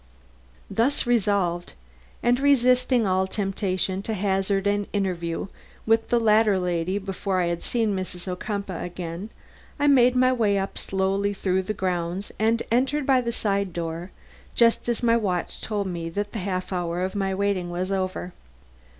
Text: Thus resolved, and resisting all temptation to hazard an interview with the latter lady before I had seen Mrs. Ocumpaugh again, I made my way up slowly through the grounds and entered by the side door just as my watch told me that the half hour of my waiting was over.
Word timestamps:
Thus 0.67 1.05
resolved, 1.05 1.73
and 2.23 2.39
resisting 2.39 3.05
all 3.05 3.27
temptation 3.27 4.01
to 4.01 4.15
hazard 4.15 4.65
an 4.65 4.87
interview 4.93 5.45
with 5.85 6.09
the 6.09 6.19
latter 6.19 6.57
lady 6.57 6.97
before 6.97 7.39
I 7.39 7.49
had 7.49 7.61
seen 7.61 7.95
Mrs. 7.95 8.27
Ocumpaugh 8.27 8.83
again, 8.83 9.29
I 9.79 9.85
made 9.85 10.15
my 10.15 10.33
way 10.33 10.57
up 10.57 10.79
slowly 10.79 11.35
through 11.35 11.61
the 11.61 11.75
grounds 11.75 12.31
and 12.39 12.63
entered 12.71 13.05
by 13.05 13.21
the 13.21 13.31
side 13.31 13.73
door 13.73 14.09
just 14.55 14.89
as 14.89 15.03
my 15.03 15.15
watch 15.15 15.61
told 15.61 15.85
me 15.85 16.09
that 16.09 16.31
the 16.33 16.39
half 16.39 16.73
hour 16.73 17.03
of 17.03 17.13
my 17.13 17.35
waiting 17.35 17.69
was 17.69 17.91
over. 17.91 18.33